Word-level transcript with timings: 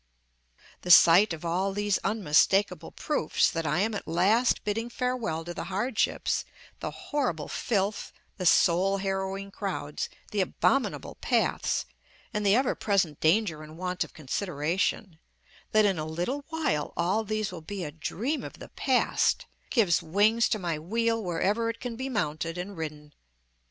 The 0.81 0.89
sight 0.89 1.31
of 1.31 1.45
all 1.45 1.73
these 1.73 1.99
unmistakable 1.99 2.91
proofs 2.91 3.51
that 3.51 3.67
I 3.67 3.81
am 3.81 3.93
at 3.93 4.07
last 4.07 4.63
bidding 4.63 4.89
farewell 4.89 5.45
to 5.45 5.53
the 5.53 5.65
hardships, 5.65 6.43
the 6.79 6.89
horrible 6.89 7.47
filth, 7.47 8.11
the 8.37 8.47
soul 8.47 8.97
harrowing 8.97 9.51
crowds, 9.51 10.09
the 10.31 10.41
abominable 10.41 11.19
paths, 11.21 11.85
and 12.33 12.43
the 12.43 12.55
ever 12.55 12.73
present 12.73 13.19
danger 13.19 13.61
and 13.61 13.77
want 13.77 14.03
of 14.03 14.15
consideration; 14.15 15.19
that 15.71 15.85
in 15.85 15.99
a 15.99 16.05
little 16.05 16.45
while 16.49 16.93
all 16.97 17.23
these 17.23 17.51
will 17.51 17.61
be 17.61 17.83
a 17.83 17.91
dream 17.91 18.43
of 18.43 18.53
the 18.53 18.69
past, 18.69 19.45
gives 19.69 20.01
wings 20.01 20.49
to 20.49 20.57
my 20.57 20.79
wheel 20.79 21.23
wherever 21.23 21.69
it 21.69 21.79
can 21.79 21.95
be 21.95 22.09
mounted, 22.09 22.57
and 22.57 22.75
ridden. 22.75 23.13